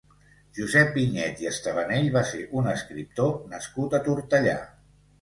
[0.59, 4.61] Josep Vinyet i Estebanell va ser un escriptor nascut a Tortellà.